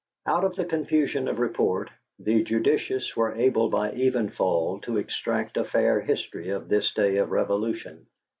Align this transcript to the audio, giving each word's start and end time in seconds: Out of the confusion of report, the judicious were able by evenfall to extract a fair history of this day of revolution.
Out 0.25 0.43
of 0.43 0.55
the 0.55 0.65
confusion 0.65 1.27
of 1.27 1.37
report, 1.37 1.91
the 2.17 2.41
judicious 2.41 3.15
were 3.15 3.35
able 3.35 3.69
by 3.69 3.91
evenfall 3.91 4.81
to 4.81 4.97
extract 4.97 5.57
a 5.57 5.63
fair 5.63 6.01
history 6.01 6.49
of 6.49 6.69
this 6.69 6.91
day 6.95 7.17
of 7.17 7.29
revolution. 7.29 8.07